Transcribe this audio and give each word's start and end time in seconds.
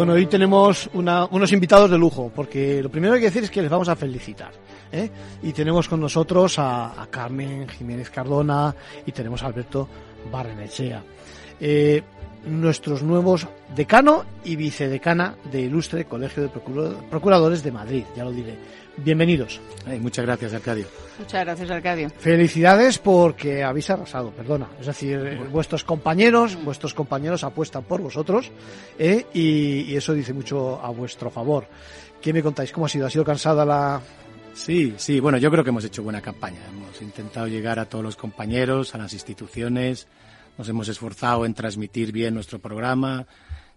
Bueno, 0.00 0.14
hoy 0.14 0.24
tenemos 0.24 0.88
unos 0.94 1.52
invitados 1.52 1.90
de 1.90 1.98
lujo, 1.98 2.32
porque 2.34 2.82
lo 2.82 2.88
primero 2.90 3.12
que 3.12 3.16
hay 3.16 3.20
que 3.20 3.26
decir 3.26 3.44
es 3.44 3.50
que 3.50 3.60
les 3.60 3.70
vamos 3.70 3.86
a 3.90 3.94
felicitar. 3.94 4.50
¿eh? 4.90 5.10
Y 5.42 5.52
tenemos 5.52 5.90
con 5.90 6.00
nosotros 6.00 6.54
a, 6.58 7.06
Carmen 7.10 7.68
Jiménez 7.68 8.08
Cardona 8.08 8.74
y 9.04 9.12
tenemos 9.12 9.42
a 9.42 9.48
Alberto 9.48 9.86
Barrenechea. 10.32 11.02
Eh, 11.60 12.02
nuestros 12.46 13.02
nuevos 13.02 13.46
decano 13.74 14.24
y 14.44 14.56
vicedecana 14.56 15.36
de 15.52 15.60
Ilustre 15.60 16.06
Colegio 16.06 16.44
de 16.44 16.48
Procuradores 16.48 17.62
de 17.62 17.70
Madrid, 17.70 18.04
ya 18.16 18.24
lo 18.24 18.32
diré. 18.32 18.56
Bienvenidos. 18.96 19.60
muchas 20.00 20.24
gracias, 20.24 20.52
Arcadio. 20.54 20.86
Muchas 21.18 21.44
gracias, 21.44 21.70
Arcadio. 21.70 22.10
Felicidades 22.18 22.98
porque 22.98 23.62
habéis 23.62 23.90
arrasado, 23.90 24.30
perdona. 24.30 24.68
Es 24.80 24.86
decir, 24.86 25.38
vuestros 25.50 25.84
compañeros, 25.84 26.62
vuestros 26.64 26.94
compañeros 26.94 27.44
apuestan 27.44 27.84
por 27.84 28.00
vosotros 28.00 28.50
¿eh? 28.98 29.26
y, 29.32 29.94
eso 29.94 30.14
dice 30.14 30.32
mucho 30.32 30.80
a 30.82 30.90
vuestro 30.90 31.30
favor. 31.30 31.66
¿Qué 32.20 32.32
me 32.32 32.42
contáis? 32.42 32.72
¿Cómo 32.72 32.86
ha 32.86 32.88
sido? 32.88 33.06
¿Ha 33.06 33.10
sido 33.10 33.24
cansada 33.24 33.64
la, 33.64 34.00
Sí, 34.52 34.94
sí, 34.98 35.20
bueno, 35.20 35.38
yo 35.38 35.50
creo 35.50 35.64
que 35.64 35.70
hemos 35.70 35.84
hecho 35.84 36.02
buena 36.02 36.20
campaña. 36.20 36.60
Hemos 36.68 37.00
intentado 37.00 37.46
llegar 37.46 37.78
a 37.78 37.86
todos 37.86 38.04
los 38.04 38.16
compañeros, 38.16 38.94
a 38.94 38.98
las 38.98 39.12
instituciones, 39.12 40.06
nos 40.58 40.68
hemos 40.68 40.88
esforzado 40.88 41.46
en 41.46 41.54
transmitir 41.54 42.12
bien 42.12 42.34
nuestro 42.34 42.58
programa 42.58 43.26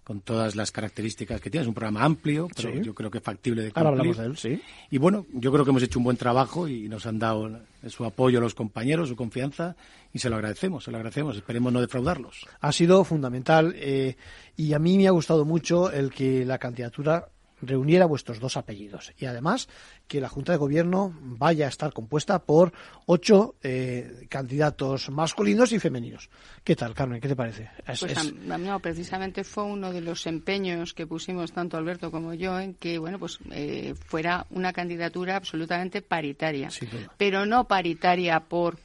con 0.03 0.19
todas 0.19 0.55
las 0.55 0.71
características 0.71 1.39
que 1.39 1.49
tiene. 1.49 1.63
Es 1.63 1.67
un 1.67 1.73
programa 1.73 2.03
amplio, 2.03 2.49
pero 2.55 2.73
yo 2.81 2.93
creo 2.93 3.09
que 3.09 3.21
factible 3.21 3.61
de 3.61 3.69
cumplir. 3.69 3.85
Ahora 3.85 3.97
hablamos 3.97 4.17
de 4.17 4.25
él, 4.25 4.37
sí. 4.37 4.61
Y 4.91 4.97
bueno, 4.97 5.25
yo 5.31 5.51
creo 5.51 5.63
que 5.63 5.71
hemos 5.71 5.83
hecho 5.83 5.99
un 5.99 6.03
buen 6.03 6.17
trabajo 6.17 6.67
y 6.67 6.89
nos 6.89 7.05
han 7.05 7.19
dado 7.19 7.59
su 7.87 8.03
apoyo 8.03 8.39
a 8.39 8.41
los 8.41 8.53
compañeros, 8.53 9.09
su 9.09 9.15
confianza, 9.15 9.75
y 10.11 10.19
se 10.19 10.29
lo 10.29 10.35
agradecemos, 10.35 10.83
se 10.83 10.91
lo 10.91 10.97
agradecemos. 10.97 11.37
Esperemos 11.37 11.71
no 11.71 11.79
defraudarlos. 11.79 12.45
Ha 12.59 12.71
sido 12.71 13.03
fundamental 13.05 13.73
eh, 13.77 14.17
y 14.57 14.73
a 14.73 14.79
mí 14.79 14.97
me 14.97 15.07
ha 15.07 15.11
gustado 15.11 15.45
mucho 15.45 15.91
el 15.91 16.11
que 16.11 16.45
la 16.45 16.57
candidatura 16.57 17.29
reuniera 17.67 18.05
vuestros 18.05 18.39
dos 18.39 18.57
apellidos 18.57 19.13
y 19.17 19.25
además 19.25 19.67
que 20.07 20.21
la 20.21 20.29
Junta 20.29 20.51
de 20.51 20.57
Gobierno 20.57 21.13
vaya 21.21 21.65
a 21.65 21.69
estar 21.69 21.93
compuesta 21.93 22.39
por 22.39 22.73
ocho 23.05 23.55
eh, 23.63 24.27
candidatos 24.29 25.09
masculinos 25.09 25.71
y 25.71 25.79
femeninos. 25.79 26.29
¿Qué 26.63 26.75
tal, 26.75 26.93
Carmen? 26.93 27.21
¿Qué 27.21 27.27
te 27.27 27.35
parece? 27.35 27.69
pues 27.85 28.03
A, 28.17 28.79
precisamente 28.79 29.43
fue 29.43 29.63
uno 29.63 29.91
de 29.91 30.01
los 30.01 30.25
empeños 30.27 30.93
que 30.93 31.07
pusimos 31.07 31.51
tanto 31.51 31.77
Alberto 31.77 32.11
como 32.11 32.33
yo 32.33 32.59
en 32.59 32.73
que 32.73 32.97
bueno 32.97 33.19
pues 33.19 33.39
eh, 33.51 33.93
fuera 34.05 34.45
una 34.49 34.73
candidatura 34.73 35.35
absolutamente 35.35 36.01
paritaria, 36.01 36.69
pero 37.17 37.45
no 37.45 37.67
paritaria 37.67 38.39
por 38.41 38.77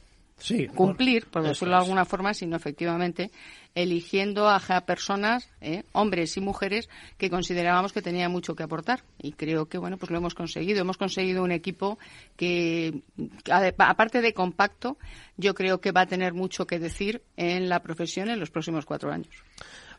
cumplir, 0.75 1.27
por 1.27 1.43
decirlo 1.43 1.75
de 1.75 1.81
alguna 1.81 2.05
forma, 2.05 2.33
sino 2.33 2.55
efectivamente 2.55 3.31
eligiendo 3.75 4.49
a 4.49 4.59
personas, 4.81 5.49
¿eh? 5.61 5.83
hombres 5.91 6.35
y 6.37 6.41
mujeres, 6.41 6.89
que 7.17 7.29
considerábamos 7.29 7.93
que 7.93 8.01
tenía 8.01 8.27
mucho 8.27 8.55
que 8.55 8.63
aportar. 8.63 9.03
Y 9.21 9.33
creo 9.33 9.67
que, 9.67 9.77
bueno, 9.77 9.97
pues 9.97 10.11
lo 10.11 10.17
hemos 10.17 10.33
conseguido. 10.33 10.81
Hemos 10.81 10.97
conseguido 10.97 11.43
un 11.43 11.51
equipo 11.51 11.99
que, 12.35 13.01
aparte 13.49 14.21
de 14.21 14.33
compacto, 14.33 14.97
yo 15.37 15.53
creo 15.53 15.79
que 15.81 15.91
va 15.91 16.01
a 16.01 16.07
tener 16.07 16.33
mucho 16.33 16.65
que 16.65 16.79
decir 16.79 17.21
en 17.37 17.69
la 17.69 17.81
profesión 17.81 18.29
en 18.29 18.39
los 18.39 18.49
próximos 18.49 18.85
cuatro 18.85 19.11
años 19.11 19.43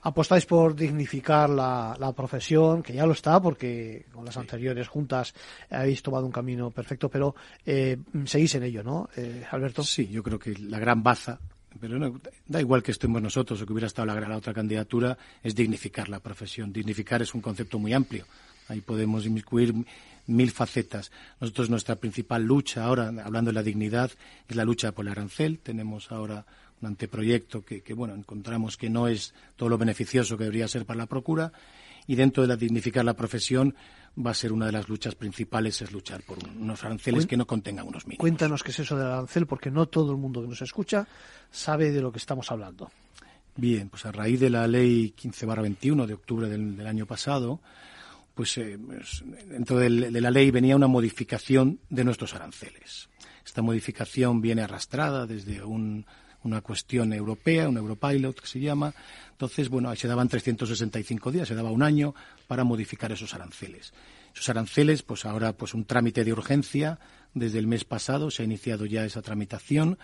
apostáis 0.03 0.47
por 0.47 0.75
dignificar 0.75 1.50
la, 1.50 2.12
profesión, 2.16 2.83
que 2.83 2.93
ya 2.93 3.06
lo 3.06 3.12
está, 3.12 3.41
porque 3.41 4.06
con 4.12 4.25
las 4.25 4.37
anteriores 4.37 4.88
juntas 4.88 5.34
habéis 5.71 6.03
tomado 6.03 6.27
un 6.27 6.33
camino 6.33 6.71
perfecto, 6.71 7.09
pero 7.09 7.34
eh, 7.65 7.97
seguís 8.25 8.55
en 8.55 8.65
ello, 8.65 8.83
¿no, 8.83 9.09
eh, 9.16 9.44
Alberto? 9.50 9.83
Sí, 9.83 10.09
yo 10.09 10.22
creo 10.22 10.39
que 10.39 10.55
la 10.59 10.78
gran 10.78 11.03
baza 11.03 11.39
pero 11.78 11.99
no, 11.99 12.21
da 12.49 12.60
igual 12.60 12.83
que 12.83 12.91
estemos 12.91 13.22
nosotros 13.22 13.62
o 13.62 13.66
que 13.66 13.72
hubiera 13.72 13.87
estado 13.87 14.06
la, 14.06 14.19
la, 14.21 14.37
otra 14.37 14.53
candidatura, 14.53 15.16
es 15.43 15.55
dignificar 15.55 16.09
la 16.09 16.19
profesión. 16.19 16.72
Dignificar 16.72 17.22
es 17.22 17.33
un 17.33 17.41
concepto 17.41 17.78
muy 17.78 17.93
amplio. 17.93 18.27
Ahí 18.69 18.81
podemos 18.81 19.25
inmiscuir 19.25 19.72
mil 20.27 20.50
facetas. 20.50 21.10
Nosotros 21.41 21.71
nuestra 21.71 21.97
principal 21.97 22.44
lucha 22.44 22.84
ahora, 22.84 23.09
hablando 23.25 23.50
de 23.50 23.55
la 23.55 23.62
dignidad, 23.62 24.10
es 24.49 24.56
la 24.56 24.65
lucha 24.65 24.93
por 24.93 25.05
el 25.05 25.12
arancel. 25.12 25.59
Tenemos 25.59 26.10
ahora 26.12 26.44
un 26.81 26.89
anteproyecto 26.89 27.65
que, 27.65 27.83
que 27.83 27.95
bueno, 27.95 28.15
encontramos 28.15 28.77
que 28.77 28.91
no 28.91 29.09
es 29.09 29.35
todo 29.57 29.69
lo 29.69 29.79
beneficioso 29.79 30.37
que 30.37 30.45
debería 30.45 30.69
ser 30.69 30.85
para 30.85 30.99
la 30.99 31.07
Procura 31.07 31.53
y 32.07 32.17
dentro 32.17 32.43
de 32.43 32.49
la 32.49 32.57
dignificar 32.57 33.05
la 33.05 33.15
profesión 33.15 33.75
va 34.19 34.33
a 34.33 34.35
ser 34.35 34.53
una 34.53 34.67
de 34.67 34.73
las 34.73 34.89
luchas 34.89 35.15
principales 35.15 35.81
es 35.83 35.93
luchar 35.93 36.23
por 36.23 36.39
unos 36.45 36.83
aranceles 36.85 37.27
que 37.27 37.37
no 37.37 37.47
contengan 37.47 37.87
unos 37.87 38.07
mínimos. 38.07 38.21
Cuéntanos 38.21 38.63
qué 38.63 38.71
es 38.71 38.81
eso 38.81 38.97
del 38.97 39.07
arancel 39.07 39.47
porque 39.47 39.71
no 39.71 39.87
todo 39.87 40.13
el 40.13 40.19
mundo 40.19 40.43
que 40.43 40.49
nos 40.49 40.63
escucha 40.63 41.07
sabe 41.51 41.91
de 41.91 42.03
lo 42.03 42.11
que 42.11 42.19
estamos 42.19 42.51
hablando. 42.51 42.91
Bien, 43.57 43.89
pues 43.89 44.07
a 44.07 44.13
raíz 44.13 44.41
de 44.41 44.51
la 44.51 44.67
ley 44.67 45.15
15-21 45.17 46.07
de 46.07 46.15
octubre 46.15 46.49
del, 46.49 46.87
año 46.87 47.07
pasado, 47.07 47.61
pues, 48.35 48.57
eh, 48.59 48.79
pues 48.79 49.23
dentro 49.49 49.79
de 49.79 50.21
la 50.21 50.31
ley 50.31 50.51
venía 50.51 50.77
una 50.77 50.87
modificación 50.87 51.79
de 51.91 52.05
nuestros 52.05 52.35
aranceles. 52.35 53.09
Esta 53.45 53.63
modificación 53.63 54.41
viene 54.41 54.63
arrastrada 54.63 55.27
desde 55.27 55.63
un 55.63 56.07
una 56.43 56.61
cuestión 56.61 57.12
europea, 57.12 57.69
un 57.69 57.77
Europilot 57.77 58.41
que 58.41 58.47
se 58.47 58.61
llama. 58.61 58.95
Entonces, 59.33 59.69
bueno, 59.69 59.95
se 59.95 60.09
daban 60.09 60.28
365 60.28 61.31
días, 61.31 61.49
se 61.49 61.55
daba 61.55 61.71
un 61.71 61.83
año 61.83 62.15
para 62.47 62.65
modificar 62.65 63.12
esos 63.12 63.34
aranceles. 63.34 63.93
Esos 64.34 64.49
aranceles, 64.49 65.03
pues 65.03 65.25
ahora, 65.25 65.53
pues 65.53 65.75
un 65.75 65.84
trámite 65.84 66.25
de 66.25 66.33
urgencia. 66.33 66.99
Desde 67.34 67.59
el 67.59 67.67
mes 67.67 67.84
pasado 67.84 68.31
se 68.31 68.43
ha 68.43 68.45
iniciado 68.45 68.87
ya 68.87 69.05
esa 69.05 69.23
tramitación. 69.23 69.99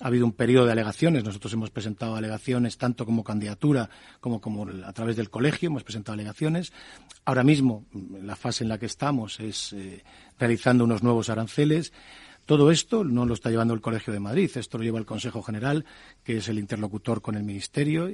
Ha 0.00 0.08
habido 0.08 0.26
un 0.26 0.32
periodo 0.32 0.66
de 0.66 0.72
alegaciones. 0.72 1.24
Nosotros 1.24 1.52
hemos 1.54 1.70
presentado 1.70 2.16
alegaciones 2.16 2.76
tanto 2.76 3.06
como 3.06 3.24
candidatura 3.24 3.88
como, 4.20 4.40
como 4.40 4.66
a 4.84 4.92
través 4.92 5.16
del 5.16 5.30
colegio. 5.30 5.68
Hemos 5.68 5.84
presentado 5.84 6.14
alegaciones. 6.14 6.72
Ahora 7.24 7.44
mismo, 7.44 7.86
la 8.22 8.36
fase 8.36 8.64
en 8.64 8.68
la 8.68 8.78
que 8.78 8.86
estamos 8.86 9.40
es 9.40 9.72
eh, 9.72 10.04
realizando 10.38 10.84
unos 10.84 11.02
nuevos 11.02 11.30
aranceles. 11.30 11.92
Todo 12.46 12.70
esto 12.70 13.02
no 13.02 13.26
lo 13.26 13.34
está 13.34 13.50
llevando 13.50 13.74
el 13.74 13.80
Colegio 13.80 14.12
de 14.12 14.20
Madrid, 14.20 14.50
esto 14.54 14.78
lo 14.78 14.84
lleva 14.84 15.00
el 15.00 15.04
Consejo 15.04 15.42
General, 15.42 15.84
que 16.22 16.36
es 16.36 16.48
el 16.48 16.60
interlocutor 16.60 17.20
con 17.20 17.34
el 17.34 17.42
Ministerio. 17.42 18.08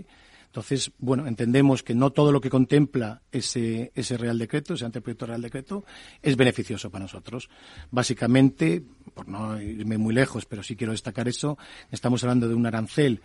Entonces, 0.46 0.90
bueno, 0.98 1.26
entendemos 1.26 1.82
que 1.82 1.94
no 1.94 2.10
todo 2.10 2.32
lo 2.32 2.40
que 2.40 2.48
contempla 2.48 3.20
ese, 3.30 3.92
ese 3.94 4.16
Real 4.16 4.38
Decreto, 4.38 4.72
ese 4.72 4.86
anteproyecto 4.86 5.26
Real 5.26 5.42
Decreto, 5.42 5.84
es 6.22 6.34
beneficioso 6.36 6.90
para 6.90 7.04
nosotros. 7.04 7.50
Básicamente, 7.90 8.82
por 9.12 9.28
no 9.28 9.60
irme 9.60 9.98
muy 9.98 10.14
lejos, 10.14 10.46
pero 10.46 10.62
sí 10.62 10.76
quiero 10.76 10.92
destacar 10.92 11.28
eso, 11.28 11.58
estamos 11.90 12.24
hablando 12.24 12.48
de 12.48 12.54
un 12.54 12.64
arancel 12.64 13.20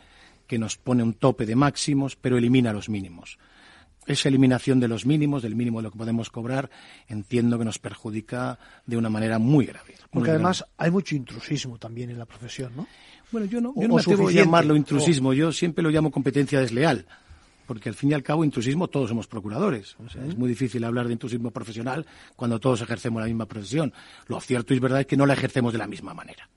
que 0.45 0.59
nos 0.59 0.77
pone 0.77 1.03
un 1.03 1.13
tope 1.13 1.45
de 1.45 1.55
máximos, 1.55 2.17
pero 2.17 2.37
elimina 2.37 2.73
los 2.73 2.89
mínimos 2.89 3.39
esa 4.07 4.29
eliminación 4.29 4.79
de 4.79 4.87
los 4.87 5.05
mínimos, 5.05 5.41
del 5.41 5.55
mínimo 5.55 5.79
de 5.79 5.83
lo 5.83 5.91
que 5.91 5.97
podemos 5.97 6.29
cobrar, 6.29 6.69
entiendo 7.07 7.57
que 7.59 7.65
nos 7.65 7.79
perjudica 7.79 8.59
de 8.85 8.97
una 8.97 9.09
manera 9.09 9.39
muy 9.39 9.65
grave. 9.65 9.95
Porque 10.11 10.31
además 10.31 10.65
hay 10.77 10.91
mucho 10.91 11.15
intrusismo 11.15 11.77
también 11.77 12.09
en 12.09 12.19
la 12.19 12.25
profesión, 12.25 12.71
¿no? 12.75 12.87
Bueno, 13.31 13.47
yo 13.47 13.59
no, 13.59 13.73
yo 13.75 13.87
no 13.87 13.95
me 13.95 14.01
atrevo 14.01 14.29
a 14.29 14.31
llamarlo 14.31 14.75
intrusismo, 14.75 15.33
yo 15.33 15.51
siempre 15.51 15.83
lo 15.83 15.89
llamo 15.89 16.11
competencia 16.11 16.59
desleal. 16.59 17.05
Porque 17.65 17.89
al 17.89 17.95
fin 17.95 18.11
y 18.11 18.13
al 18.13 18.23
cabo, 18.23 18.45
intrusismo, 18.45 18.87
todos 18.87 19.09
somos 19.09 19.27
procuradores. 19.27 19.97
O 19.99 20.09
sea, 20.09 20.25
Es 20.25 20.37
muy 20.37 20.47
difícil 20.47 20.85
hablar 20.85 21.07
de 21.07 21.13
intrusismo 21.13 21.51
profesional 21.51 22.05
cuando 22.37 22.61
todos 22.61 22.81
ejercemos 22.81 23.21
la 23.21 23.27
misma 23.27 23.45
profesión. 23.45 23.91
Lo 24.27 24.39
cierto 24.39 24.73
y 24.73 24.79
verdad 24.79 25.01
es 25.01 25.05
que 25.05 25.17
no 25.17 25.25
la 25.25 25.33
ejercemos 25.33 25.73
de 25.73 25.79
la 25.79 25.87
misma 25.87 26.13
manera 26.13 26.47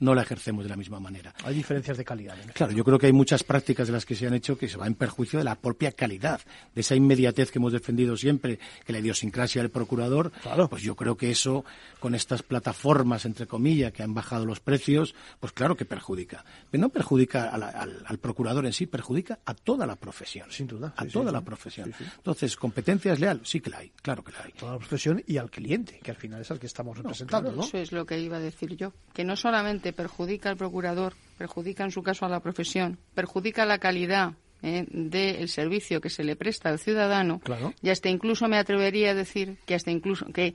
no 0.00 0.14
la 0.14 0.22
ejercemos 0.22 0.64
de 0.64 0.70
la 0.70 0.76
misma 0.76 0.98
manera. 0.98 1.34
Hay 1.44 1.54
diferencias 1.54 1.96
de 1.96 2.04
calidad. 2.04 2.36
claro, 2.54 2.72
yo 2.72 2.84
creo 2.84 2.98
que 2.98 3.06
hay 3.06 3.12
muchas 3.12 3.44
prácticas 3.44 3.86
de 3.86 3.92
las 3.92 4.04
que 4.04 4.14
se 4.14 4.26
han 4.26 4.34
hecho 4.34 4.58
que 4.58 4.68
se 4.68 4.76
van 4.76 4.88
en 4.88 4.94
perjuicio 4.94 5.38
de 5.38 5.44
la 5.44 5.54
propia 5.54 5.92
calidad, 5.92 6.40
de 6.74 6.80
esa 6.80 6.94
inmediatez 6.94 7.50
que 7.50 7.58
hemos 7.58 7.72
defendido 7.72 8.16
siempre, 8.16 8.58
que 8.84 8.92
la 8.92 8.98
idiosincrasia 8.98 9.62
del 9.62 9.70
procurador. 9.70 10.32
Claro. 10.42 10.68
Pues 10.68 10.82
yo 10.82 10.96
creo 10.96 11.16
que 11.16 11.30
eso, 11.30 11.64
con 12.00 12.14
estas 12.14 12.42
plataformas, 12.42 13.24
entre 13.24 13.46
comillas, 13.46 13.92
que 13.92 14.02
han 14.02 14.14
bajado 14.14 14.44
los 14.44 14.60
precios, 14.60 15.14
pues 15.38 15.52
claro 15.52 15.76
que 15.76 15.84
perjudica. 15.84 16.44
Pero 16.70 16.80
no 16.80 16.88
perjudica 16.88 17.50
al, 17.50 18.18
procurador 18.18 18.66
en 18.66 18.72
sí, 18.72 18.86
perjudica 18.86 19.40
a 19.44 19.54
toda 19.54 19.86
la 19.86 19.96
profesión. 19.96 20.50
Sin 20.50 20.66
duda. 20.66 20.94
a 20.96 21.04
toda 21.06 21.30
la 21.30 21.42
profesión. 21.42 21.92
Entonces, 22.16 22.56
¿competencia 22.56 23.12
es 23.12 23.20
leal? 23.20 23.40
Sí 23.44 23.60
que 23.60 23.70
la 23.70 23.78
hay, 23.78 23.90
claro 24.02 24.24
que 24.24 24.32
la 24.32 24.44
hay. 24.44 24.52
Toda 24.52 24.72
la 24.72 24.78
profesión 24.78 25.22
y 25.26 25.36
al 25.36 25.50
cliente, 25.50 26.00
que 26.02 26.10
al 26.10 26.16
final 26.16 26.40
es 26.40 26.50
al 26.50 26.58
que 26.58 26.66
estamos 26.66 26.96
representando, 26.96 27.52
¿no? 27.52 27.64
Eso 27.64 27.78
es 27.78 27.92
lo 27.92 28.06
que 28.06 28.18
iba 28.18 28.38
a 28.38 28.40
decir 28.40 28.76
yo. 28.76 28.92
Que 29.12 29.24
no 29.24 29.36
solamente 29.36 29.89
perjudica 29.92 30.50
al 30.50 30.56
procurador, 30.56 31.14
perjudica 31.38 31.84
en 31.84 31.90
su 31.90 32.02
caso 32.02 32.26
a 32.26 32.28
la 32.28 32.40
profesión, 32.40 32.98
perjudica 33.14 33.64
la 33.66 33.78
calidad 33.78 34.34
eh, 34.62 34.86
del 34.90 35.48
servicio 35.48 36.00
que 36.00 36.10
se 36.10 36.24
le 36.24 36.36
presta 36.36 36.68
al 36.68 36.78
ciudadano, 36.78 37.40
y 37.82 37.90
hasta 37.90 38.08
incluso 38.08 38.48
me 38.48 38.58
atrevería 38.58 39.10
a 39.10 39.14
decir 39.14 39.58
que 39.66 39.74
hasta 39.74 39.90
incluso 39.90 40.26
que 40.26 40.54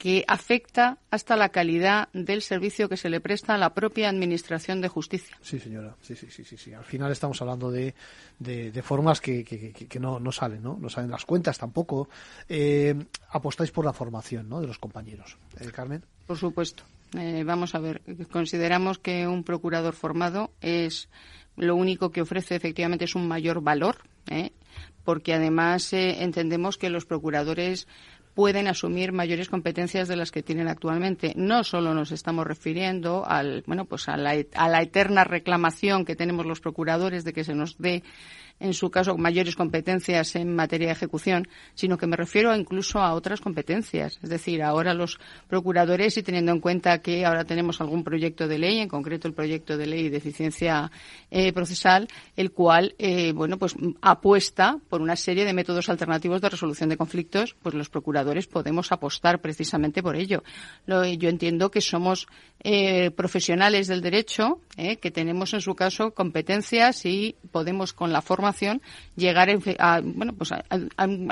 que 0.00 0.24
afecta 0.26 0.96
hasta 1.10 1.36
la 1.36 1.50
calidad 1.50 2.08
del 2.14 2.40
servicio 2.40 2.88
que 2.88 2.96
se 2.96 3.10
le 3.10 3.20
presta 3.20 3.54
a 3.54 3.58
la 3.58 3.74
propia 3.74 4.08
Administración 4.08 4.80
de 4.80 4.88
Justicia. 4.88 5.36
Sí, 5.42 5.60
señora. 5.60 5.94
Sí, 6.00 6.16
sí, 6.16 6.26
sí, 6.30 6.56
sí. 6.56 6.72
Al 6.72 6.86
final 6.86 7.12
estamos 7.12 7.38
hablando 7.42 7.70
de, 7.70 7.94
de, 8.38 8.82
formas 8.82 9.20
que, 9.20 9.44
que, 9.44 10.00
no, 10.00 10.18
no, 10.18 10.32
salen, 10.32 10.62
¿no? 10.62 10.78
No 10.80 10.88
salen 10.88 11.10
las 11.10 11.26
cuentas 11.26 11.58
tampoco. 11.58 12.08
Eh, 12.48 12.94
apostáis 13.28 13.72
por 13.72 13.84
la 13.84 13.92
formación, 13.92 14.48
¿no? 14.48 14.62
De 14.62 14.66
los 14.66 14.78
compañeros. 14.78 15.36
Eh, 15.60 15.70
Carmen. 15.70 16.02
Por 16.26 16.38
supuesto. 16.38 16.82
Eh, 17.18 17.42
vamos 17.44 17.74
a 17.74 17.78
ver. 17.78 18.02
Consideramos 18.30 18.98
que 18.98 19.26
un 19.26 19.44
procurador 19.44 19.94
formado 19.94 20.52
es 20.60 21.08
lo 21.56 21.76
único 21.76 22.10
que 22.10 22.22
ofrece 22.22 22.54
efectivamente 22.54 23.04
es 23.04 23.14
un 23.14 23.28
mayor 23.28 23.60
valor, 23.60 23.98
porque 25.04 25.34
además 25.34 25.92
entendemos 25.92 26.78
que 26.78 26.88
los 26.88 27.04
procuradores 27.04 27.86
pueden 28.34 28.68
asumir 28.68 29.12
mayores 29.12 29.48
competencias 29.48 30.08
de 30.08 30.16
las 30.16 30.30
que 30.30 30.42
tienen 30.42 30.68
actualmente. 30.68 31.34
No 31.36 31.64
solo 31.64 31.94
nos 31.94 32.12
estamos 32.12 32.46
refiriendo 32.46 33.24
al, 33.26 33.62
bueno, 33.66 33.84
pues 33.84 34.08
a 34.08 34.16
la, 34.16 34.34
a 34.54 34.68
la 34.68 34.82
eterna 34.82 35.24
reclamación 35.24 36.04
que 36.04 36.16
tenemos 36.16 36.46
los 36.46 36.60
procuradores 36.60 37.24
de 37.24 37.32
que 37.32 37.44
se 37.44 37.54
nos 37.54 37.76
dé 37.78 38.02
en 38.60 38.74
su 38.74 38.90
caso, 38.90 39.16
mayores 39.16 39.56
competencias 39.56 40.36
en 40.36 40.54
materia 40.54 40.88
de 40.88 40.92
ejecución, 40.92 41.48
sino 41.74 41.96
que 41.96 42.06
me 42.06 42.16
refiero 42.16 42.54
incluso 42.54 43.00
a 43.00 43.14
otras 43.14 43.40
competencias. 43.40 44.18
Es 44.22 44.30
decir, 44.30 44.62
ahora 44.62 44.92
los 44.94 45.18
procuradores, 45.48 46.16
y 46.18 46.22
teniendo 46.22 46.52
en 46.52 46.60
cuenta 46.60 46.98
que 46.98 47.24
ahora 47.24 47.44
tenemos 47.44 47.80
algún 47.80 48.04
proyecto 48.04 48.46
de 48.46 48.58
ley, 48.58 48.78
en 48.78 48.88
concreto 48.88 49.26
el 49.26 49.34
proyecto 49.34 49.78
de 49.78 49.86
ley 49.86 50.10
de 50.10 50.18
eficiencia 50.18 50.92
eh, 51.30 51.52
procesal, 51.52 52.08
el 52.36 52.52
cual, 52.52 52.94
eh, 52.98 53.32
bueno, 53.32 53.58
pues 53.58 53.74
apuesta 54.02 54.78
por 54.88 55.00
una 55.00 55.16
serie 55.16 55.44
de 55.44 55.54
métodos 55.54 55.88
alternativos 55.88 56.42
de 56.42 56.50
resolución 56.50 56.90
de 56.90 56.98
conflictos, 56.98 57.56
pues 57.62 57.74
los 57.74 57.88
procuradores 57.88 58.46
podemos 58.46 58.92
apostar 58.92 59.40
precisamente 59.40 60.02
por 60.02 60.16
ello. 60.16 60.42
yo 60.86 61.28
entiendo 61.28 61.70
que 61.70 61.80
somos 61.80 62.26
eh, 62.62 63.10
profesionales 63.10 63.86
del 63.86 64.02
derecho, 64.02 64.60
que 64.76 65.10
tenemos 65.10 65.52
en 65.54 65.60
su 65.60 65.74
caso 65.74 66.12
competencias 66.12 67.04
y 67.04 67.36
podemos 67.50 67.92
con 67.92 68.12
la 68.12 68.22
forma 68.22 68.49
llegar 69.16 69.48
a, 69.78 70.00
bueno, 70.02 70.34
pues 70.34 70.52
a, 70.52 70.62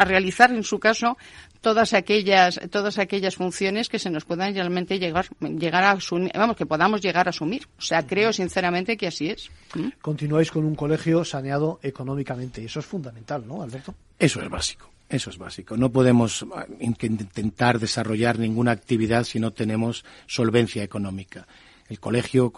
realizar 0.05 0.51
en 0.53 0.65
su 0.65 0.79
caso 0.79 1.17
todas 1.61 1.93
aquellas 1.93 2.61
todas 2.71 2.99
aquellas 2.99 3.37
funciones 3.37 3.89
que 3.89 3.99
se 3.99 4.11
nos 4.11 4.25
puedan 4.25 4.55
realmente 4.55 4.99
llegar 4.99 5.27
llegar 5.41 5.83
a 5.85 5.93
asumir, 5.93 6.31
vamos 6.35 6.57
que 6.57 6.67
podamos 6.67 7.01
llegar 7.01 7.27
a 7.27 7.31
asumir 7.31 7.67
o 7.79 7.83
sea 7.83 8.07
creo 8.07 8.33
sinceramente 8.33 8.97
que 8.97 9.09
así 9.09 9.31
es 9.31 9.51
¿Mm? 9.75 9.89
continuáis 10.01 10.51
con 10.51 10.65
un 10.65 10.77
colegio 10.77 11.25
saneado 11.25 11.81
económicamente 11.83 12.63
y 12.63 12.67
eso 12.67 12.79
es 12.79 12.87
fundamental 12.87 13.45
no 13.47 13.63
Alberto 13.63 13.95
eso 14.19 14.41
es 14.41 14.49
básico 14.49 14.91
eso 15.09 15.31
es 15.31 15.39
básico. 15.39 15.77
No 15.77 15.91
podemos 15.91 16.45
ah, 16.55 16.67
intentar 16.81 17.79
desarrollar 17.79 18.39
ninguna 18.39 18.73
actividad 18.73 19.25
si 19.25 19.41
no 19.41 19.53
tenemos 19.53 20.05
solvencia 20.27 20.83
económica. 20.83 21.47
El 21.89 22.01
colegio, 22.01 22.53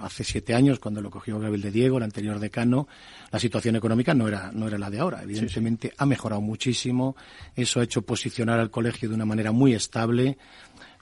hace 0.00 0.22
siete 0.22 0.54
años, 0.54 0.78
cuando 0.78 1.00
lo 1.00 1.10
cogió 1.10 1.40
Gabriel 1.40 1.62
de 1.62 1.72
Diego, 1.72 1.98
el 1.98 2.04
anterior 2.04 2.38
decano, 2.38 2.86
la 3.32 3.40
situación 3.40 3.74
económica 3.74 4.14
no 4.14 4.28
era, 4.28 4.52
no 4.52 4.68
era 4.68 4.78
la 4.78 4.90
de 4.90 5.00
ahora. 5.00 5.24
Evidentemente 5.24 5.92
ha 5.96 6.06
mejorado 6.06 6.40
muchísimo. 6.40 7.16
Eso 7.56 7.80
ha 7.80 7.82
hecho 7.82 8.02
posicionar 8.02 8.60
al 8.60 8.70
colegio 8.70 9.08
de 9.08 9.16
una 9.16 9.24
manera 9.24 9.50
muy 9.50 9.74
estable. 9.74 10.38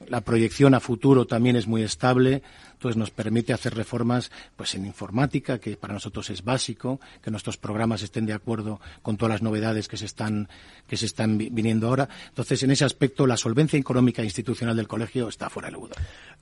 La 0.08 0.22
proyección 0.22 0.72
a 0.74 0.80
futuro 0.80 1.26
también 1.26 1.56
es 1.56 1.66
muy 1.66 1.82
estable 1.82 2.42
pues 2.84 2.98
nos 2.98 3.10
permite 3.10 3.54
hacer 3.54 3.74
reformas 3.74 4.30
pues 4.56 4.74
en 4.74 4.84
informática, 4.84 5.58
que 5.58 5.74
para 5.74 5.94
nosotros 5.94 6.28
es 6.28 6.44
básico, 6.44 7.00
que 7.22 7.30
nuestros 7.30 7.56
programas 7.56 8.02
estén 8.02 8.26
de 8.26 8.34
acuerdo 8.34 8.78
con 9.00 9.16
todas 9.16 9.32
las 9.36 9.42
novedades 9.42 9.88
que 9.88 9.96
se 9.96 10.04
están, 10.04 10.50
que 10.86 10.98
se 10.98 11.06
están 11.06 11.38
viniendo 11.38 11.88
ahora. 11.88 12.10
Entonces, 12.28 12.62
en 12.62 12.72
ese 12.72 12.84
aspecto, 12.84 13.26
la 13.26 13.38
solvencia 13.38 13.78
económica 13.78 14.20
e 14.20 14.26
institucional 14.26 14.76
del 14.76 14.86
colegio 14.86 15.28
está 15.28 15.48
fuera 15.48 15.70
de 15.70 15.76
duda. 15.76 15.96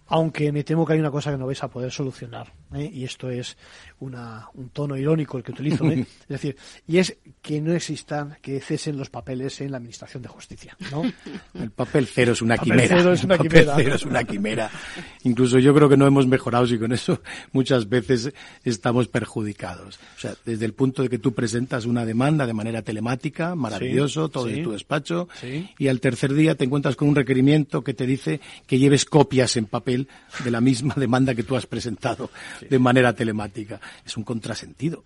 Aunque 0.09 0.51
me 0.51 0.65
temo 0.65 0.85
que 0.85 0.95
hay 0.95 0.99
una 0.99 1.13
cosa 1.13 1.31
que 1.31 1.39
no 1.39 1.47
vais 1.47 1.63
a 1.63 1.69
poder 1.69 1.93
solucionar, 1.93 2.53
¿eh? 2.75 2.91
y 2.93 3.05
esto 3.05 3.31
es 3.31 3.57
una, 4.01 4.49
un 4.55 4.71
tono 4.71 4.97
irónico 4.97 5.39
el 5.39 5.45
que 5.45 5.53
utilizo, 5.53 5.85
¿eh? 5.85 6.01
es 6.23 6.29
decir, 6.29 6.57
y 6.89 6.99
es 6.99 7.17
que 7.41 7.61
no 7.61 7.73
existan, 7.73 8.37
que 8.43 8.61
cesen 8.61 8.99
los 8.99 9.11
papeles 9.11 9.61
en 9.61 9.71
la 9.71 9.77
Administración 9.77 10.25
de 10.25 10.29
Justicia, 10.29 10.77
¿no? 10.91 11.05
El 11.55 11.71
papel 11.71 12.09
cero 12.09 12.33
es 12.33 12.43
una 12.43 12.59
quimera. 12.59 12.97
Cero 12.99 13.13
es 13.13 13.23
una 13.23 13.35
el 13.37 13.43
papel 13.43 13.71
cero 13.77 13.95
es 13.95 14.05
una 14.05 14.25
quimera. 14.25 14.71
Incluso 15.25 15.59
yo 15.59 15.75
creo 15.75 15.89
que 15.89 15.97
no 15.97 16.07
hemos 16.07 16.27
mejorados 16.27 16.73
y 16.73 16.79
con 16.79 16.93
eso 16.93 17.21
muchas 17.53 17.89
veces 17.89 18.33
estamos 18.65 19.09
perjudicados. 19.09 19.99
O 20.17 20.21
sea, 20.21 20.35
desde 20.45 20.65
el 20.65 20.73
punto 20.73 21.03
de 21.03 21.09
que 21.09 21.19
tú 21.19 21.33
presentas 21.33 21.87
una 21.87 22.05
demanda 22.05 22.47
de 22.47 22.53
manera 22.53 22.83
telemática, 22.83 23.55
maravilloso, 23.55 24.29
todo 24.29 24.49
en 24.49 24.63
tu 24.63 24.73
despacho, 24.73 25.29
y 25.79 25.89
al 25.89 26.01
tercer 26.01 26.33
día 26.35 26.55
te 26.55 26.65
encuentras 26.65 26.97
con 26.97 27.09
un 27.09 27.15
requerimiento 27.15 27.83
que 27.83 27.95
te 27.95 28.07
dice 28.07 28.41
que 28.67 28.79
lleves 28.79 29.05
copias 29.05 29.57
en 29.57 29.67
papel 29.67 30.09
de 30.45 30.51
la 30.51 30.61
misma 30.61 30.95
demanda 30.97 31.35
que 31.35 31.43
tú 31.43 31.57
has 31.57 31.67
presentado 31.67 32.31
de 32.69 32.79
manera 32.79 33.13
telemática. 33.13 33.81
Es 34.05 34.17
un 34.17 34.25
contrasentido. 34.25 35.05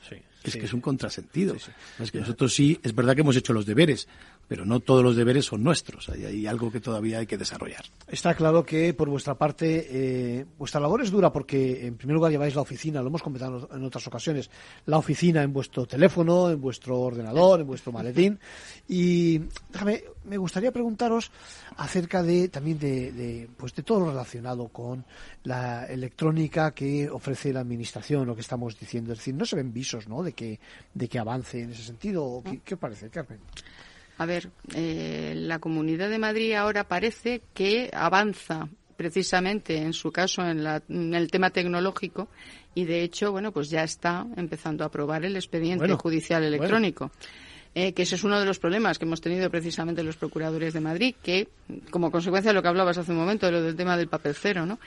Es 0.51 0.57
que 0.57 0.67
es 0.67 0.73
un 0.73 0.81
contrasentido. 0.81 1.57
Es 1.99 2.11
que 2.11 2.21
nosotros 2.21 2.55
sí, 2.55 2.79
es 2.83 2.95
verdad 2.95 3.15
que 3.15 3.23
hemos 3.23 3.37
hecho 3.37 3.53
los 3.53 3.67
deberes, 3.67 4.09
pero 4.49 4.65
no 4.65 4.81
todos 4.81 5.03
los 5.03 5.17
deberes 5.17 5.45
son 5.45 5.63
nuestros. 5.63 6.09
Hay, 6.09 6.25
hay 6.25 6.47
algo 6.47 6.71
que 6.71 6.81
todavía 6.81 7.19
hay 7.19 7.27
que 7.27 7.37
desarrollar. 7.37 7.85
Está 8.07 8.35
claro 8.35 8.65
que 8.65 8.95
por 8.95 9.09
vuestra 9.09 9.35
parte, 9.35 9.87
eh, 9.91 10.47
vuestra 10.59 10.81
labor 10.81 11.03
es 11.03 11.11
dura 11.11 11.33
porque 11.33 11.87
en 11.87 11.97
primer 11.97 12.15
lugar 12.15 12.31
lleváis 12.31 12.55
la 12.55 12.63
oficina, 12.63 13.01
lo 13.03 13.09
hemos 13.09 13.23
comentado 13.23 13.69
en 13.73 13.85
otras 13.85 14.07
ocasiones, 14.07 14.51
la 14.87 14.99
oficina 14.99 15.43
en 15.43 15.53
vuestro 15.53 15.87
teléfono, 15.87 16.51
en 16.51 16.61
vuestro 16.61 17.01
ordenador, 17.01 17.61
en 17.61 17.67
vuestro 17.67 17.93
maletín. 17.93 18.39
Y 18.89 19.39
déjame, 19.71 20.05
me 20.27 20.37
gustaría 20.37 20.73
preguntaros 20.73 21.31
acerca 21.77 22.23
de 22.23 22.49
también 22.49 22.79
de, 22.79 23.13
de, 23.13 23.49
pues 23.57 23.75
de 23.75 23.83
todo 23.83 24.01
lo 24.01 24.11
relacionado 24.11 24.69
con 24.69 25.05
la 25.45 25.87
electrónica 25.87 26.73
que 26.73 27.09
ofrece 27.09 27.53
la 27.53 27.61
administración, 27.61 28.27
lo 28.27 28.35
que 28.35 28.41
estamos 28.41 28.79
diciendo. 28.79 29.13
Es 29.13 29.19
decir, 29.19 29.35
no 29.35 29.45
se 29.45 29.57
ven 29.57 29.73
visos, 29.73 30.09
¿no? 30.09 30.23
De 30.23 30.33
que, 30.33 30.59
de 30.95 31.09
que 31.09 31.19
avance 31.19 31.63
en 31.63 31.71
ese 31.71 31.83
sentido. 31.83 32.43
¿Qué, 32.45 32.61
qué 32.65 32.77
parece, 32.77 33.09
Carmen? 33.09 33.39
A 34.19 34.27
ver, 34.27 34.51
eh, 34.75 35.35
la 35.37 35.59
Comunidad 35.59 36.09
de 36.09 36.19
Madrid 36.19 36.55
ahora 36.55 36.85
parece 36.85 37.43
que 37.53 37.91
avanza 37.93 38.69
precisamente 38.97 39.77
en 39.77 39.93
su 39.93 40.11
caso 40.11 40.43
en, 40.43 41.15
el 41.15 41.31
tema 41.31 41.51
tecnológico 41.51 42.29
y 42.75 42.87
de 42.87 43.03
hecho, 43.03 43.33
bueno, 43.33 43.53
pues 43.53 43.69
ya 43.69 43.83
está 43.83 44.27
empezando 44.37 44.85
a 44.85 44.87
aprobar 44.87 45.25
el 45.25 45.37
expediente 45.37 45.93
judicial 45.95 46.43
electrónico. 46.45 47.11
Eh, 47.79 47.93
que 47.93 48.05
ese 48.05 48.15
es 48.15 48.25
uno 48.25 48.41
de 48.41 48.47
los 48.47 48.59
problemas 48.59 48.99
que 48.99 49.05
hemos 49.05 49.21
tenido 49.21 49.51
precisamente 49.51 50.03
los 50.03 50.17
procuradores 50.17 50.73
de 50.73 50.81
Madrid, 50.81 51.15
que 51.23 51.47
como 51.91 52.11
consecuencia 52.11 52.49
de 52.49 52.55
lo 52.55 52.63
que 52.63 52.69
hablabas 52.69 52.97
hace 52.97 53.13
un 53.13 53.19
momento, 53.19 53.45
de 53.45 53.53
lo 53.53 53.61
del 53.61 53.77
tema 53.77 53.99
del 53.99 54.09
papel 54.09 54.35
cero, 54.35 54.65
¿no? 54.65 54.79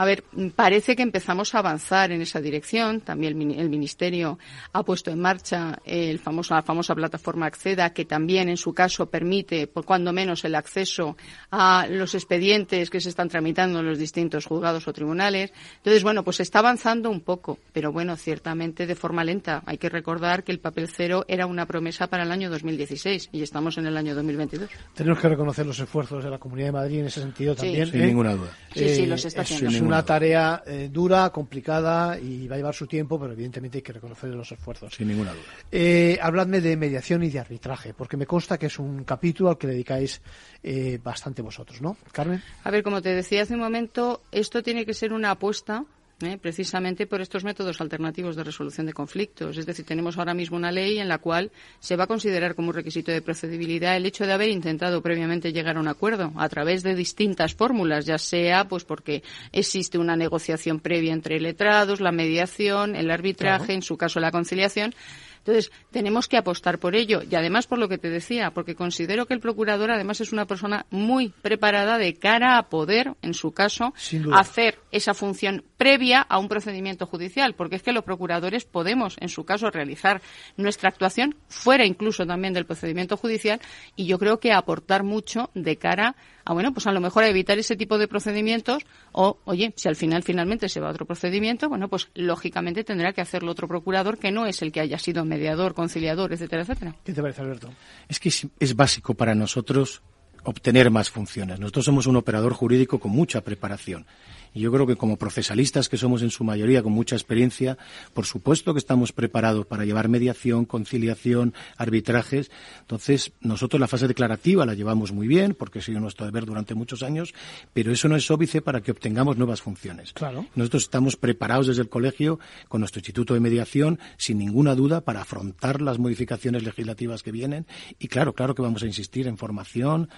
A 0.00 0.06
ver, 0.06 0.24
parece 0.56 0.96
que 0.96 1.02
empezamos 1.02 1.54
a 1.54 1.58
avanzar 1.58 2.10
en 2.10 2.22
esa 2.22 2.40
dirección. 2.40 3.02
También 3.02 3.38
el 3.52 3.68
Ministerio 3.68 4.38
ha 4.72 4.82
puesto 4.82 5.10
en 5.10 5.20
marcha 5.20 5.78
el 5.84 6.18
famoso, 6.18 6.54
la 6.54 6.62
famosa 6.62 6.94
plataforma 6.94 7.44
Acceda, 7.44 7.92
que 7.92 8.06
también 8.06 8.48
en 8.48 8.56
su 8.56 8.72
caso 8.72 9.10
permite, 9.10 9.66
por 9.66 9.84
cuando 9.84 10.10
menos, 10.14 10.42
el 10.46 10.54
acceso 10.54 11.18
a 11.50 11.86
los 11.86 12.14
expedientes 12.14 12.88
que 12.88 12.98
se 12.98 13.10
están 13.10 13.28
tramitando 13.28 13.80
en 13.80 13.88
los 13.88 13.98
distintos 13.98 14.46
juzgados 14.46 14.88
o 14.88 14.92
tribunales. 14.94 15.52
Entonces, 15.76 16.02
bueno, 16.02 16.24
pues 16.24 16.40
está 16.40 16.60
avanzando 16.60 17.10
un 17.10 17.20
poco, 17.20 17.58
pero 17.74 17.92
bueno, 17.92 18.16
ciertamente 18.16 18.86
de 18.86 18.94
forma 18.94 19.22
lenta. 19.22 19.62
Hay 19.66 19.76
que 19.76 19.90
recordar 19.90 20.44
que 20.44 20.52
el 20.52 20.60
papel 20.60 20.88
cero 20.88 21.26
era 21.28 21.44
una 21.44 21.66
promesa 21.66 22.06
para 22.06 22.22
el 22.22 22.32
año 22.32 22.48
2016 22.48 23.28
y 23.32 23.42
estamos 23.42 23.76
en 23.76 23.84
el 23.84 23.98
año 23.98 24.14
2022. 24.14 24.70
Tenemos 24.94 25.18
que 25.18 25.28
reconocer 25.28 25.66
los 25.66 25.78
esfuerzos 25.78 26.24
de 26.24 26.30
la 26.30 26.38
Comunidad 26.38 26.68
de 26.68 26.72
Madrid 26.72 27.00
en 27.00 27.06
ese 27.08 27.20
sentido 27.20 27.54
también. 27.54 27.86
Sin 27.90 28.00
ninguna 28.00 28.32
duda. 28.32 28.56
Sí, 28.74 28.88
sí, 28.94 29.04
los 29.04 29.22
está 29.26 29.42
haciendo 29.42 29.89
una 29.90 30.04
tarea 30.04 30.62
eh, 30.66 30.88
dura, 30.90 31.30
complicada 31.30 32.18
y 32.18 32.46
va 32.46 32.54
a 32.54 32.58
llevar 32.58 32.74
su 32.74 32.86
tiempo, 32.86 33.18
pero 33.18 33.32
evidentemente 33.32 33.78
hay 33.78 33.82
que 33.82 33.92
reconocer 33.92 34.30
los 34.30 34.50
esfuerzos. 34.52 34.94
Sin 34.94 35.08
ninguna 35.08 35.32
duda. 35.32 35.42
Eh, 35.70 36.18
habladme 36.20 36.60
de 36.60 36.76
mediación 36.76 37.22
y 37.22 37.30
de 37.30 37.38
arbitraje, 37.38 37.94
porque 37.94 38.16
me 38.16 38.26
consta 38.26 38.58
que 38.58 38.66
es 38.66 38.78
un 38.78 39.04
capítulo 39.04 39.50
al 39.50 39.58
que 39.58 39.66
dedicáis 39.66 40.20
eh, 40.62 40.98
bastante 41.02 41.42
vosotros, 41.42 41.80
¿no? 41.82 41.96
Carmen. 42.12 42.42
A 42.64 42.70
ver, 42.70 42.82
como 42.82 43.02
te 43.02 43.10
decía 43.10 43.42
hace 43.42 43.54
un 43.54 43.60
momento, 43.60 44.22
esto 44.30 44.62
tiene 44.62 44.86
que 44.86 44.94
ser 44.94 45.12
una 45.12 45.32
apuesta 45.32 45.84
¿eh? 46.22 46.38
precisamente 46.40 47.06
por 47.06 47.20
estos 47.20 47.44
métodos 47.44 47.80
alternativos 47.80 48.36
de 48.36 48.44
resolución 48.44 48.86
de 48.86 48.92
conflictos. 48.92 49.56
Es 49.56 49.66
decir, 49.66 49.84
tenemos 49.84 50.18
ahora 50.18 50.34
mismo 50.34 50.56
una 50.56 50.72
ley 50.72 50.98
en 50.98 51.08
la 51.08 51.18
cual 51.18 51.50
se 51.78 51.96
va 51.96 52.04
a 52.04 52.06
considerar 52.06 52.54
como 52.54 52.68
un 52.68 52.74
requisito 52.74 53.12
de 53.12 53.22
procedibilidad 53.22 53.96
el 53.96 54.06
hecho 54.06 54.26
de 54.26 54.32
haber 54.32 54.48
intentado 54.48 55.02
previamente 55.02 55.52
llegar 55.52 55.76
a 55.76 55.80
un 55.80 55.88
acuerdo 55.88 56.32
a 56.36 56.48
través 56.48 56.82
de 56.82 56.94
distintas 56.94 57.54
fórmulas, 57.54 58.06
ya 58.06 58.18
sea 58.18 58.66
pues 58.66 58.84
porque 58.84 59.22
existe 59.52 59.98
una 59.98 60.16
negociación 60.16 60.80
previa 60.80 61.12
entre 61.12 61.40
letrados, 61.40 62.00
la 62.00 62.12
mediación, 62.12 62.96
el 62.96 63.10
arbitraje, 63.10 63.74
en 63.74 63.82
su 63.82 63.96
caso 63.96 64.20
la 64.20 64.30
conciliación 64.30 64.94
entonces, 65.40 65.72
tenemos 65.90 66.28
que 66.28 66.36
apostar 66.36 66.78
por 66.78 66.94
ello. 66.94 67.22
Y 67.28 67.34
además, 67.34 67.66
por 67.66 67.78
lo 67.78 67.88
que 67.88 67.98
te 67.98 68.10
decía, 68.10 68.50
porque 68.50 68.74
considero 68.74 69.26
que 69.26 69.34
el 69.34 69.40
procurador, 69.40 69.90
además, 69.90 70.20
es 70.20 70.32
una 70.32 70.46
persona 70.46 70.86
muy 70.90 71.30
preparada 71.30 71.98
de 71.98 72.14
cara 72.14 72.58
a 72.58 72.68
poder, 72.68 73.14
en 73.22 73.34
su 73.34 73.52
caso, 73.52 73.94
hacer 74.32 74.78
esa 74.92 75.14
función 75.14 75.64
previa 75.80 76.20
a 76.20 76.38
un 76.38 76.46
procedimiento 76.46 77.06
judicial. 77.06 77.54
Porque 77.54 77.76
es 77.76 77.82
que 77.82 77.92
los 77.92 78.04
procuradores 78.04 78.66
podemos, 78.66 79.16
en 79.18 79.30
su 79.30 79.44
caso, 79.44 79.70
realizar 79.70 80.20
nuestra 80.58 80.90
actuación 80.90 81.36
fuera 81.48 81.86
incluso 81.86 82.26
también 82.26 82.52
del 82.52 82.66
procedimiento 82.66 83.16
judicial 83.16 83.62
y 83.96 84.04
yo 84.04 84.18
creo 84.18 84.40
que 84.40 84.52
aportar 84.52 85.04
mucho 85.04 85.48
de 85.54 85.76
cara 85.76 86.16
a 86.44 86.52
bueno, 86.52 86.74
pues 86.74 86.86
a 86.86 86.92
lo 86.92 87.00
mejor 87.00 87.24
a 87.24 87.28
evitar 87.28 87.58
ese 87.58 87.76
tipo 87.76 87.96
de 87.96 88.08
procedimientos 88.08 88.82
o, 89.12 89.38
oye, 89.44 89.72
si 89.76 89.88
al 89.88 89.96
final 89.96 90.22
finalmente 90.22 90.68
se 90.68 90.80
va 90.80 90.88
a 90.88 90.90
otro 90.90 91.06
procedimiento, 91.06 91.70
bueno, 91.70 91.88
pues 91.88 92.08
lógicamente 92.14 92.84
tendrá 92.84 93.14
que 93.14 93.22
hacerlo 93.22 93.52
otro 93.52 93.66
procurador 93.66 94.18
que 94.18 94.30
no 94.30 94.44
es 94.44 94.60
el 94.60 94.72
que 94.72 94.80
haya 94.80 94.98
sido 94.98 95.24
mediador, 95.24 95.72
conciliador, 95.72 96.32
etcétera, 96.32 96.62
etcétera. 96.62 96.94
¿Qué 97.04 97.14
te 97.14 97.22
parece, 97.22 97.40
Alberto? 97.40 97.70
Es 98.06 98.20
que 98.20 98.28
es 98.28 98.76
básico 98.76 99.14
para 99.14 99.34
nosotros 99.34 100.02
obtener 100.44 100.90
más 100.90 101.10
funciones. 101.10 101.60
Nosotros 101.60 101.84
somos 101.84 102.06
un 102.06 102.16
operador 102.16 102.52
jurídico 102.52 102.98
con 102.98 103.12
mucha 103.12 103.42
preparación 103.42 104.06
y 104.54 104.60
yo 104.60 104.72
creo 104.72 104.86
que 104.86 104.96
como 104.96 105.16
procesalistas, 105.16 105.88
que 105.88 105.96
somos 105.96 106.22
en 106.22 106.30
su 106.30 106.44
mayoría 106.44 106.82
con 106.82 106.92
mucha 106.92 107.16
experiencia, 107.16 107.78
por 108.12 108.26
supuesto 108.26 108.72
que 108.74 108.78
estamos 108.78 109.12
preparados 109.12 109.66
para 109.66 109.84
llevar 109.84 110.08
mediación, 110.08 110.64
conciliación, 110.64 111.54
arbitrajes. 111.76 112.50
Entonces, 112.80 113.32
nosotros 113.40 113.80
la 113.80 113.88
fase 113.88 114.08
declarativa 114.08 114.66
la 114.66 114.74
llevamos 114.74 115.12
muy 115.12 115.28
bien, 115.28 115.54
porque 115.54 115.80
ha 115.80 115.82
sido 115.82 116.00
nuestro 116.00 116.26
deber 116.26 116.46
durante 116.46 116.74
muchos 116.74 117.02
años, 117.02 117.34
pero 117.72 117.92
eso 117.92 118.08
no 118.08 118.16
es 118.16 118.30
óbice 118.30 118.62
para 118.62 118.80
que 118.80 118.90
obtengamos 118.90 119.36
nuevas 119.36 119.62
funciones. 119.62 120.12
Claro. 120.12 120.46
Nosotros 120.54 120.84
estamos 120.84 121.16
preparados 121.16 121.66
desde 121.66 121.82
el 121.82 121.88
colegio 121.88 122.38
con 122.68 122.80
nuestro 122.80 123.00
Instituto 123.00 123.34
de 123.34 123.40
Mediación, 123.40 123.98
sin 124.16 124.38
ninguna 124.38 124.74
duda, 124.74 125.02
para 125.02 125.22
afrontar 125.22 125.80
las 125.80 125.98
modificaciones 125.98 126.64
legislativas 126.64 127.22
que 127.22 127.32
vienen. 127.32 127.66
Y 127.98 128.08
claro, 128.08 128.34
claro 128.34 128.54
que 128.54 128.62
vamos 128.62 128.82
a 128.82 128.86
insistir 128.86 129.26
en 129.26 129.38
formación, 129.38 130.08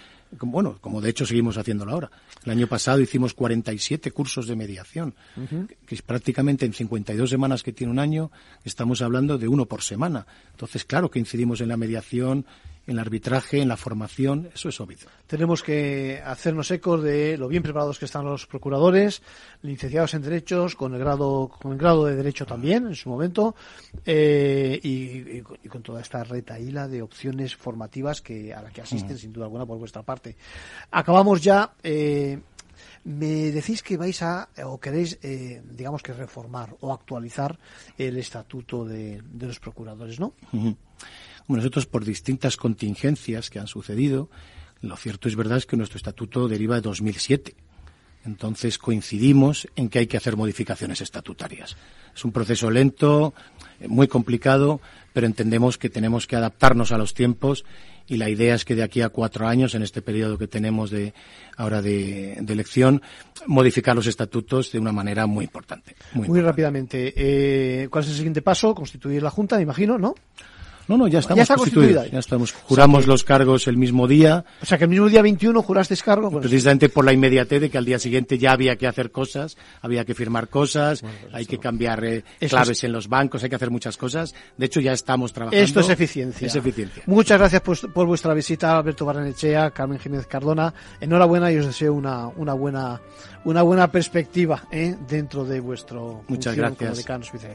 bueno, 0.40 0.78
como 0.80 1.00
de 1.00 1.10
hecho 1.10 1.26
seguimos 1.26 1.58
haciéndolo 1.58 1.92
ahora. 1.92 2.10
El 2.44 2.52
año 2.52 2.66
pasado 2.66 3.00
hicimos 3.00 3.34
47 3.34 4.10
cursos 4.12 4.46
de 4.46 4.56
mediación, 4.56 5.14
que 5.86 5.94
es 5.94 6.02
prácticamente 6.02 6.66
en 6.66 6.72
52 6.72 7.28
semanas 7.28 7.62
que 7.62 7.72
tiene 7.72 7.92
un 7.92 7.98
año, 7.98 8.30
estamos 8.64 9.02
hablando 9.02 9.38
de 9.38 9.48
uno 9.48 9.66
por 9.66 9.82
semana. 9.82 10.26
Entonces, 10.52 10.84
claro 10.84 11.10
que 11.10 11.18
incidimos 11.18 11.60
en 11.60 11.68
la 11.68 11.76
mediación, 11.76 12.46
en 12.86 12.94
el 12.94 12.98
arbitraje, 12.98 13.60
en 13.60 13.68
la 13.68 13.76
formación, 13.76 14.50
eso 14.54 14.68
es 14.68 14.80
obvio. 14.80 14.98
Tenemos 15.26 15.62
que 15.62 16.20
hacernos 16.24 16.70
ecos 16.70 17.02
de 17.02 17.36
lo 17.38 17.48
bien 17.48 17.62
preparados 17.62 17.98
que 17.98 18.06
están 18.06 18.24
los 18.24 18.46
procuradores, 18.46 19.22
licenciados 19.62 20.14
en 20.14 20.22
derechos, 20.22 20.74
con 20.74 20.94
el 20.94 21.00
grado, 21.00 21.48
con 21.48 21.72
el 21.72 21.78
grado 21.78 22.06
de 22.06 22.16
derecho 22.16 22.44
también 22.44 22.86
en 22.86 22.94
su 22.94 23.08
momento, 23.08 23.54
eh, 24.04 24.80
y, 24.82 25.40
con 25.68 25.82
toda 25.82 26.00
esta 26.00 26.24
retaíla 26.24 26.88
de 26.88 27.02
opciones 27.02 27.54
formativas 27.54 28.20
que 28.20 28.52
a 28.52 28.62
la 28.62 28.70
que 28.70 28.82
asisten 28.82 29.16
sin 29.16 29.32
duda 29.32 29.44
alguna 29.46 29.64
por 29.64 29.78
vuestra 29.78 30.02
parte. 30.02 30.36
Acabamos 30.90 31.40
ya. 31.40 31.72
Eh, 31.82 32.38
me 33.04 33.50
decís 33.50 33.82
que 33.82 33.96
vais 33.96 34.22
a, 34.22 34.48
o 34.64 34.78
queréis, 34.78 35.18
eh, 35.22 35.62
digamos 35.64 36.02
que 36.02 36.12
reformar 36.12 36.76
o 36.80 36.92
actualizar 36.92 37.58
el 37.98 38.16
estatuto 38.16 38.84
de, 38.84 39.22
los 39.38 39.58
procuradores, 39.58 40.20
¿no? 40.20 40.34
nosotros 41.48 41.86
por 41.86 42.04
distintas 42.04 42.56
contingencias 42.56 43.50
que 43.50 43.58
han 43.58 43.66
sucedido, 43.66 44.30
lo 44.80 44.96
cierto 44.96 45.28
es 45.28 45.36
verdad 45.36 45.58
es 45.58 45.66
que 45.66 45.76
nuestro 45.76 45.96
estatuto 45.96 46.48
deriva 46.48 46.76
de 46.76 46.82
2007. 46.82 47.54
Entonces 48.24 48.78
coincidimos 48.78 49.68
en 49.74 49.88
que 49.88 49.98
hay 49.98 50.06
que 50.06 50.16
hacer 50.16 50.36
modificaciones 50.36 51.00
estatutarias. 51.00 51.76
Es 52.14 52.24
un 52.24 52.32
proceso 52.32 52.70
lento, 52.70 53.34
muy 53.88 54.06
complicado, 54.06 54.80
pero 55.12 55.26
entendemos 55.26 55.76
que 55.76 55.90
tenemos 55.90 56.26
que 56.26 56.36
adaptarnos 56.36 56.92
a 56.92 56.98
los 56.98 57.14
tiempos 57.14 57.64
y 58.06 58.16
la 58.16 58.28
idea 58.28 58.54
es 58.54 58.64
que 58.64 58.74
de 58.74 58.82
aquí 58.82 59.00
a 59.00 59.08
cuatro 59.08 59.46
años, 59.46 59.74
en 59.74 59.82
este 59.82 60.02
periodo 60.02 60.38
que 60.38 60.46
tenemos 60.46 60.90
de 60.90 61.14
ahora 61.56 61.82
de, 61.82 62.34
elección, 62.34 63.02
modificar 63.46 63.96
los 63.96 64.06
estatutos 64.06 64.72
de 64.72 64.78
una 64.78 64.92
manera 64.92 65.26
muy 65.26 65.44
importante. 65.44 65.96
Muy, 66.12 66.40
rápidamente, 66.40 67.12
eh, 67.16 67.88
¿cuál 67.88 68.04
es 68.04 68.10
el 68.10 68.16
siguiente 68.16 68.42
paso? 68.42 68.74
Constituir 68.74 69.22
la 69.22 69.30
Junta, 69.30 69.56
me 69.56 69.62
imagino, 69.62 69.98
¿no? 69.98 70.14
No, 70.88 70.96
no, 70.96 71.08
ya 71.08 71.20
estamos 71.20 71.36
ya 71.38 71.42
está 71.42 71.56
constituida. 71.56 72.06
Ya 72.06 72.18
estamos. 72.18 72.52
Juramos 72.52 73.06
los 73.06 73.24
cargos 73.24 73.66
el 73.66 73.76
mismo 73.76 74.06
día. 74.08 74.44
O 74.60 74.66
sea, 74.66 74.78
que 74.78 74.84
el 74.84 74.90
mismo 74.90 75.08
día 75.08 75.22
21 75.22 75.62
juraste 75.62 75.96
cargo. 76.02 76.40
Precisamente 76.40 76.88
por 76.88 77.04
la 77.04 77.12
inmediatez 77.12 77.60
de 77.60 77.70
que 77.70 77.78
al 77.78 77.84
día 77.84 77.98
siguiente 77.98 78.38
ya 78.38 78.52
había 78.52 78.76
que 78.76 78.86
hacer 78.86 79.10
cosas, 79.10 79.56
había 79.80 80.04
que 80.04 80.14
firmar 80.14 80.48
cosas, 80.48 81.02
pues 81.02 81.12
hay 81.32 81.46
que 81.46 81.58
cambiar 81.58 82.04
eh, 82.04 82.24
claves 82.48 82.84
en 82.84 82.92
los 82.92 83.08
bancos, 83.08 83.42
hay 83.42 83.50
que 83.50 83.56
hacer 83.56 83.70
muchas 83.70 83.96
cosas. 83.96 84.34
De 84.56 84.66
hecho, 84.66 84.80
ya 84.80 84.92
estamos 84.92 85.32
trabajando. 85.32 85.62
Esto 85.62 85.80
es 85.80 85.90
eficiencia. 85.90 86.46
Es 86.46 86.56
eficiencia. 86.56 87.02
Muchas 87.06 87.38
gracias 87.38 87.62
por, 87.62 88.06
vuestra 88.06 88.34
visita, 88.34 88.76
Alberto 88.76 89.04
Barrenechea, 89.04 89.70
Carmen 89.70 89.98
Jiménez 89.98 90.26
Cardona. 90.26 90.72
Enhorabuena 91.00 91.52
y 91.52 91.58
os 91.58 91.66
deseo 91.66 91.94
una, 91.94 92.28
una 92.28 92.54
buena 92.54 93.00
una 93.44 93.62
buena 93.62 93.90
perspectiva 93.90 94.62
¿eh? 94.70 94.94
dentro 95.08 95.44
de 95.44 95.58
vuestro 95.58 96.22
muchas 96.28 96.54
gracias 96.54 97.04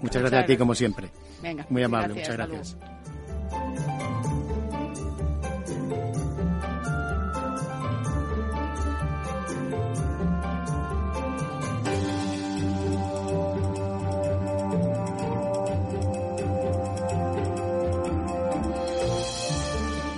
muchas 0.02 0.22
gracias 0.22 0.44
a 0.44 0.46
ti 0.46 0.58
como 0.58 0.76
siempre 0.76 1.10
Venga, 1.42 1.66
muy 1.70 1.82
amable 1.82 2.16
muchas 2.16 2.36
gracias. 2.36 2.78